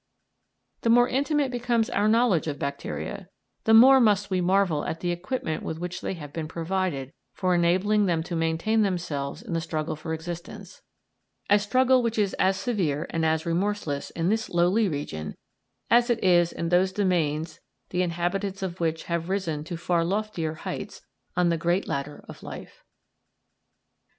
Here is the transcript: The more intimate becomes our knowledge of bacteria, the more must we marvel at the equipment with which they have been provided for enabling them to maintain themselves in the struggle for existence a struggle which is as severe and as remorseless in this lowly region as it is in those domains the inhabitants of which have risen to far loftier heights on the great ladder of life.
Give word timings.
The 0.81 0.89
more 0.89 1.07
intimate 1.07 1.51
becomes 1.51 1.87
our 1.87 2.07
knowledge 2.07 2.47
of 2.47 2.57
bacteria, 2.57 3.29
the 3.65 3.73
more 3.75 3.99
must 4.01 4.31
we 4.31 4.41
marvel 4.41 4.83
at 4.83 4.99
the 5.01 5.11
equipment 5.11 5.61
with 5.61 5.77
which 5.77 6.01
they 6.01 6.15
have 6.15 6.33
been 6.33 6.47
provided 6.47 7.13
for 7.33 7.53
enabling 7.53 8.07
them 8.07 8.23
to 8.23 8.35
maintain 8.35 8.81
themselves 8.81 9.43
in 9.43 9.53
the 9.53 9.61
struggle 9.61 9.95
for 9.95 10.11
existence 10.15 10.81
a 11.51 11.59
struggle 11.59 12.01
which 12.01 12.17
is 12.17 12.33
as 12.39 12.57
severe 12.59 13.05
and 13.11 13.23
as 13.23 13.45
remorseless 13.45 14.09
in 14.09 14.29
this 14.29 14.49
lowly 14.49 14.89
region 14.89 15.35
as 15.91 16.09
it 16.09 16.23
is 16.23 16.51
in 16.51 16.69
those 16.69 16.91
domains 16.91 17.59
the 17.91 18.01
inhabitants 18.01 18.63
of 18.63 18.79
which 18.79 19.03
have 19.03 19.29
risen 19.29 19.63
to 19.65 19.77
far 19.77 20.03
loftier 20.03 20.55
heights 20.55 21.01
on 21.37 21.49
the 21.49 21.57
great 21.57 21.87
ladder 21.87 22.25
of 22.27 22.41
life. 22.41 22.83